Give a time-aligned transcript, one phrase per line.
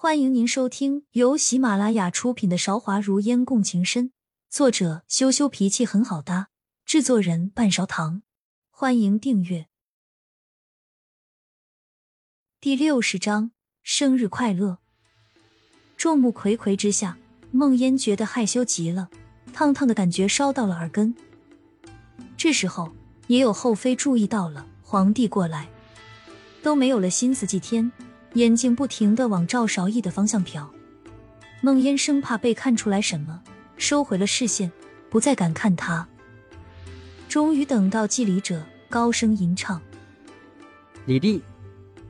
[0.00, 4.10] 欢迎您收听由喜马拉雅出品的《韶华如烟共情深》，
[4.48, 6.50] 作者羞羞脾气很好搭，
[6.84, 8.22] 制作人半勺糖。
[8.70, 9.66] 欢迎订阅。
[12.60, 13.50] 第六十章，
[13.82, 14.78] 生日快乐！
[15.96, 17.18] 众目睽睽之下，
[17.50, 19.10] 梦烟觉得害羞极了，
[19.52, 21.12] 烫烫的感觉烧到了耳根。
[22.36, 22.92] 这时候，
[23.26, 25.68] 也有后妃注意到了皇帝过来，
[26.62, 27.90] 都没有了心思祭天。
[28.34, 30.66] 眼睛不停的往赵韶义的方向瞟，
[31.60, 33.40] 孟烟生怕被看出来什么，
[33.76, 34.70] 收回了视线，
[35.08, 36.06] 不再敢看他。
[37.28, 39.80] 终于等到祭礼者高声吟唱
[41.06, 41.42] ：“礼毕。”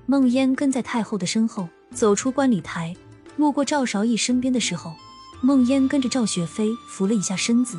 [0.06, 2.96] 梦烟跟在太后的身后走出观礼台，
[3.36, 4.94] 路过赵韶义身边的时候，
[5.40, 7.78] 孟烟跟着赵雪飞扶了一下身子。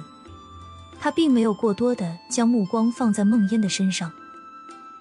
[1.00, 4.12] 他并没有过多的将目光放在孟烟的身上，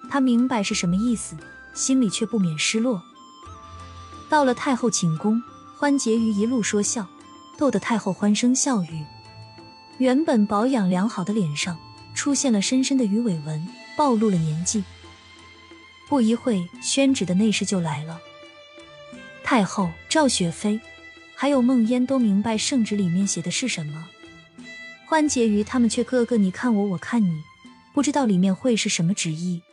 [0.09, 1.35] 他明白是什么意思，
[1.73, 3.01] 心里却不免失落。
[4.29, 5.41] 到了太后寝宫，
[5.75, 7.07] 欢结余一路说笑，
[7.57, 9.03] 逗得太后欢声笑语。
[9.97, 11.77] 原本保养良好的脸上
[12.13, 13.67] 出现了深深的鱼尾纹，
[13.97, 14.83] 暴露了年纪。
[16.07, 18.19] 不一会，宣旨的内侍就来了。
[19.43, 20.79] 太后、赵雪妃，
[21.35, 24.07] 还有梦烟都明白圣旨里面写的是什么。
[25.05, 27.41] 欢结余他们却个个你看我，我看你，
[27.93, 29.63] 不知道里面会是什么旨意。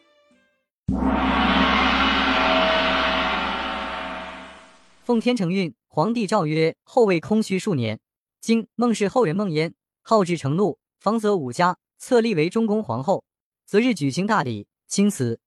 [5.06, 8.00] 奉天承运，皇帝诏曰：后位空虚数年，
[8.40, 13.22] 今孟氏后人孟嫣好志成怒，方泽武家册立为中宫皇后，
[13.64, 15.38] 择日举行大礼钦此。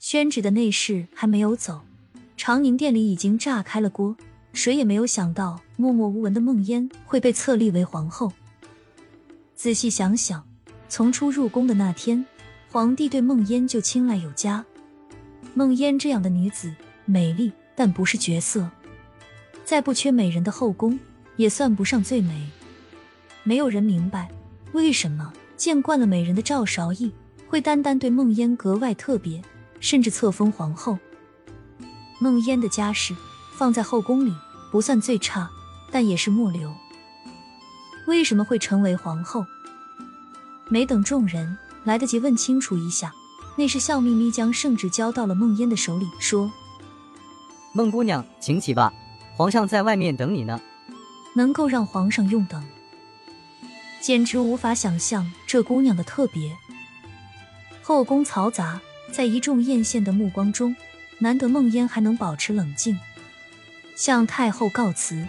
[0.00, 1.82] 宣旨的内侍还没有走，
[2.36, 4.16] 长宁殿里已经炸开了锅。
[4.52, 8.32] 谁也没有想到，默默无闻的孟嫣会被册立为皇后。
[9.54, 10.44] 仔细想想，
[10.88, 12.26] 从初入宫的那天，
[12.72, 14.66] 皇帝对孟嫣就青睐有加。
[15.54, 18.68] 孟嫣这样的女子，美丽但不是绝色。
[19.68, 20.98] 再不缺美人的后宫，
[21.36, 22.48] 也算不上最美。
[23.42, 24.30] 没有人明白
[24.72, 27.12] 为什么见惯了美人的赵韶义
[27.46, 29.42] 会单单对孟嫣格外特别，
[29.78, 30.98] 甚至册封皇后。
[32.18, 33.14] 孟嫣的家世
[33.58, 34.32] 放在后宫里
[34.72, 35.50] 不算最差，
[35.90, 36.72] 但也是末流。
[38.06, 39.44] 为什么会成为皇后？
[40.70, 43.12] 没等众人来得及问清楚一下，
[43.54, 46.50] 那是笑眯眯将圣旨交到了孟嫣的手里，说
[47.74, 48.90] ：“孟姑娘，请起吧。”
[49.38, 50.60] 皇上在外面等你呢，
[51.36, 52.60] 能够让皇上用等，
[54.00, 56.56] 简直无法想象这姑娘的特别。
[57.80, 58.80] 后宫嘈杂，
[59.12, 60.74] 在一众艳羡的目光中，
[61.20, 62.98] 难得梦嫣还能保持冷静，
[63.94, 65.24] 向太后告辞。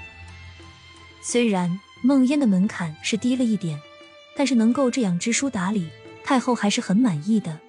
[1.22, 3.80] 虽然梦嫣的门槛是低了一点，
[4.36, 5.88] 但是能够这样知书达理，
[6.24, 7.60] 太后还是很满意的，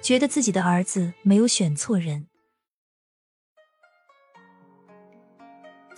[0.00, 2.28] 觉得自己的儿子没有选错人。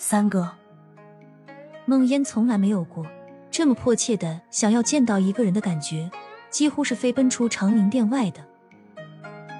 [0.05, 0.51] 三哥，
[1.85, 3.07] 梦烟从来没有过
[3.53, 6.11] 这么迫切的想要见到一个人的感觉，
[6.51, 8.41] 几乎是飞奔出长宁殿外的。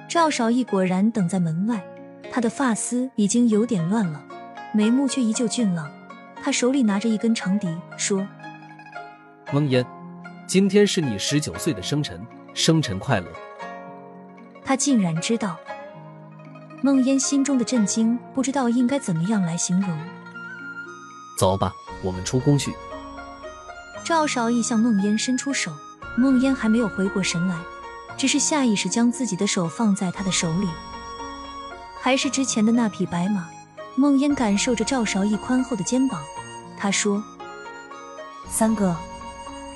[0.09, 1.81] 赵少义果然等在门外，
[2.29, 4.21] 他的发丝已经有点乱了，
[4.73, 5.89] 眉目却依旧俊朗。
[6.43, 8.27] 他手里拿着一根长笛，说
[9.53, 9.83] ：“梦烟，
[10.45, 12.19] 今天是你十九岁的生辰，
[12.53, 13.27] 生辰快乐。”
[14.61, 15.57] 他竟然知道，
[16.81, 19.97] 梦烟心中的震惊，不知道应该怎么样来形容。
[21.37, 22.73] 走吧，我们出宫去。
[24.03, 25.71] 赵少义向梦烟伸出手，
[26.17, 27.55] 梦烟还没有回过神来，
[28.17, 30.67] 只是下意识将自己的手放在他的手里，
[31.99, 33.47] 还是之前的那匹白马。
[33.95, 36.21] 梦烟感受着赵韶义宽厚的肩膀，
[36.77, 37.23] 他说
[38.49, 38.95] ：“三哥，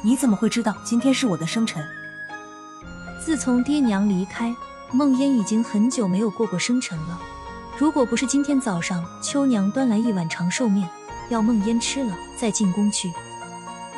[0.02, 1.84] 你怎么会知道今天是我的生辰？”
[3.24, 4.56] 自从爹娘离开，
[4.92, 7.20] 梦烟已经很久没有过过生辰了。
[7.78, 10.90] 如果不是今天早上秋娘端来一碗长寿面。
[11.30, 13.12] 要梦烟吃了再进宫去，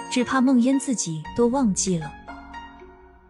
[0.10, 2.12] 只怕梦烟自己都忘记了。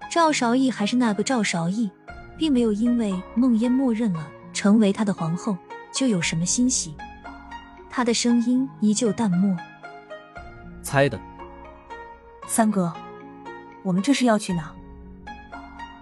[0.10, 1.90] 赵韶义还是那个赵韶义，
[2.38, 5.56] 并没有因为梦烟默认了成为他的皇后
[5.92, 6.96] 就有什么欣喜。
[7.90, 9.56] 他的声音依旧淡漠
[10.82, 11.20] ：“猜的。”
[12.48, 12.92] 三哥，
[13.84, 14.72] 我们这是要去哪？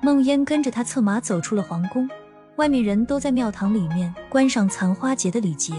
[0.02, 2.10] 梦烟跟着他策马走出了皇宫，
[2.58, 5.74] 外面人都在庙堂里面观赏残花节的礼节。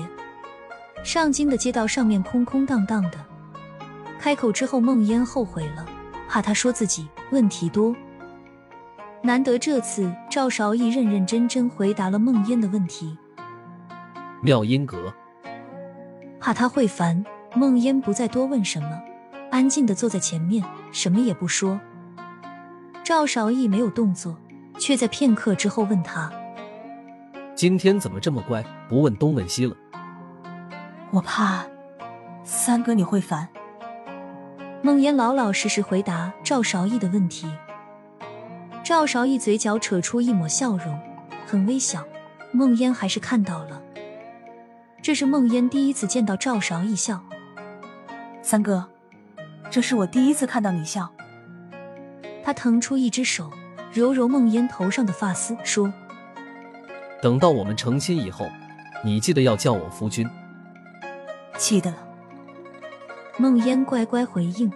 [1.05, 3.13] 上京的街道上面空空荡荡的，
[4.19, 5.87] 开口之后，梦烟后悔了，
[6.29, 7.95] 怕他说自己问题多。
[9.23, 13.17] 难得这次赵韶义认认真真回答了梦烟的问题。
[14.43, 15.13] 妙音阁，
[16.39, 17.25] 怕他会烦，
[17.55, 19.01] 梦烟不再多问什么，
[19.51, 20.63] 安静的坐在前面，
[20.93, 21.81] 什么也不说。
[23.03, 24.37] 赵韶义没有动作，
[24.79, 26.31] 却在片刻之后问他
[27.57, 29.75] ：“今天怎么这么乖，不问东问西了？”
[31.11, 31.65] 我怕
[32.45, 33.49] 三哥你会烦。
[34.83, 37.51] 梦烟老老实实回答赵韶义的问题。
[38.85, 40.99] 赵韶义嘴角扯出一抹笑容，
[41.47, 42.05] 很微小。
[42.53, 43.83] 梦烟还是看到了，
[45.03, 47.23] 这是梦烟第一次见到赵韶义笑。
[48.41, 48.89] 三哥，
[49.71, 51.13] 这是我第一次看到你笑。
[52.43, 53.51] 他腾出一只手，
[53.93, 55.93] 揉揉梦烟头上的发丝，说
[57.21, 58.49] ：“等到我们成亲以后，
[59.05, 60.27] 你记得要叫我夫君。”
[61.59, 61.99] 记得了。
[63.37, 64.73] 梦烟乖乖回应。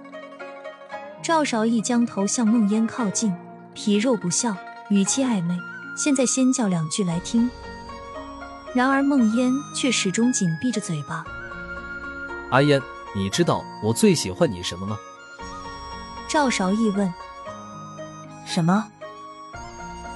[1.22, 3.34] 赵少义将头向梦烟靠近，
[3.72, 4.54] 皮肉不笑，
[4.90, 5.56] 语气暧昧。
[5.96, 7.48] 现在先叫两句来听。
[8.74, 11.24] 然而梦烟却始终紧闭着嘴巴。
[12.50, 12.82] 阿烟，
[13.14, 14.98] 你知道我最喜欢你什么吗？
[16.28, 17.12] 赵少义问。
[18.44, 18.88] 什么？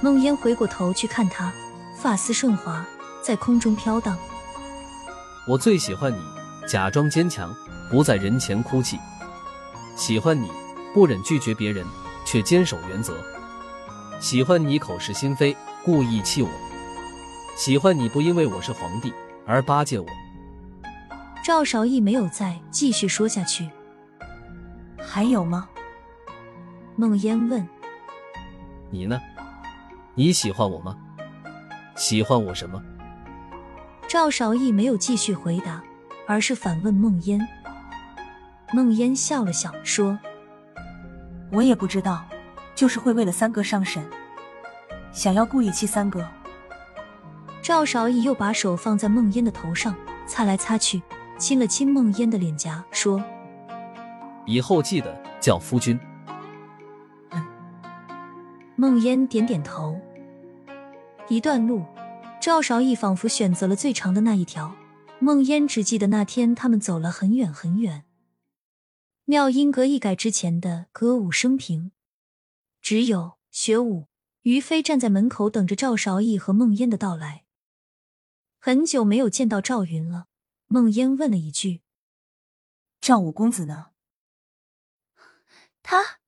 [0.01, 1.51] 梦烟回过头去看他，
[1.95, 2.85] 发丝顺滑，
[3.21, 4.17] 在空中飘荡。
[5.47, 6.19] 我最喜欢你，
[6.67, 7.55] 假装坚强，
[7.89, 8.99] 不在人前哭泣。
[9.95, 10.51] 喜欢你，
[10.93, 11.85] 不忍拒绝别人，
[12.25, 13.15] 却坚守原则。
[14.19, 15.55] 喜欢你口是心非，
[15.85, 16.49] 故意气我。
[17.55, 19.13] 喜欢你不因为我是皇帝
[19.45, 20.05] 而巴结我。
[21.41, 23.69] 赵少义没有再继续说下去。
[24.99, 25.69] 还有吗？
[26.97, 27.65] 梦烟问。
[28.91, 29.21] 你呢？
[30.15, 30.97] 你喜欢我吗？
[31.95, 32.83] 喜欢我什么？
[34.05, 35.81] 赵少义没有继续回答，
[36.27, 37.39] 而是反问梦烟。
[38.73, 40.19] 梦烟笑了笑，说
[41.51, 42.25] ：“我也不知道，
[42.75, 44.03] 就是会为了三哥伤神，
[45.11, 46.27] 想要故意气三哥。”
[47.63, 49.95] 赵少义又把手放在梦烟的头上，
[50.25, 51.01] 擦来擦去，
[51.37, 53.23] 亲了亲梦烟的脸颊，说
[54.45, 55.97] ：“以后记得叫夫君。”
[58.75, 59.99] 梦烟点点头。
[61.29, 61.83] 一段路，
[62.39, 64.71] 赵少义仿佛选择了最长的那一条。
[65.19, 68.05] 梦烟只记得那天他们走了很远很远。
[69.25, 71.91] 妙音阁一改之前的歌舞升平，
[72.81, 74.07] 只有学武、
[74.43, 77.45] 于飞站在门口等着赵韶义和梦烟的到来。
[78.59, 80.27] 很久没有见到赵云了，
[80.67, 81.81] 梦烟问了一句
[83.01, 83.87] ：“赵五公子呢？”
[85.83, 86.19] 他，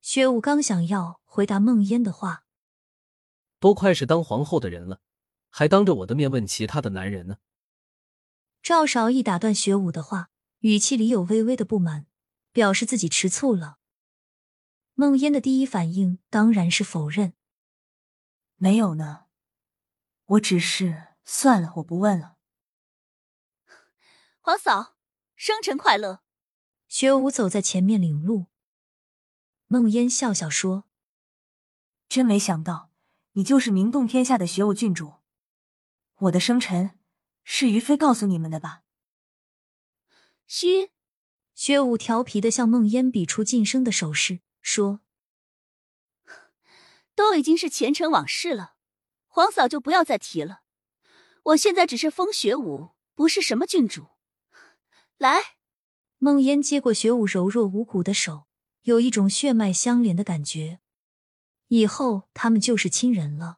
[0.00, 1.20] 学武刚想要。
[1.30, 2.44] 回答梦烟的话，
[3.60, 5.00] 都快是当皇后的人了，
[5.50, 7.36] 还当着我的面问其他的男人呢。
[8.62, 12.06] 赵少义打断学武的话，语气里有微微的不满，
[12.52, 13.78] 表示自己吃醋了。
[14.94, 17.34] 梦烟的第一反应当然是否认，
[18.56, 19.26] 没有呢，
[20.24, 22.36] 我只是算了，我不问了。
[24.40, 24.96] 皇嫂，
[25.36, 26.22] 生辰快乐！
[26.88, 28.46] 学武走在前面领路，
[29.66, 30.84] 梦烟笑笑说。
[32.08, 32.90] 真没想到，
[33.32, 35.14] 你就是名动天下的学武郡主。
[36.20, 36.97] 我的生辰
[37.50, 38.82] 是于飞告诉你们的吧？
[40.46, 40.90] 嘘，
[41.54, 45.00] 薛武调皮的向梦烟比出晋升的手势，说
[47.16, 48.74] ：“都已经是前尘往事了，
[49.26, 50.60] 皇嫂就不要再提了。
[51.44, 54.08] 我现在只是风雪武，不是什么郡主。”
[55.16, 55.56] 来，
[56.18, 58.46] 梦烟接过雪武柔弱无骨的手，
[58.82, 60.80] 有一种血脉相连的感觉。
[61.68, 63.57] 以后他们就是亲人了。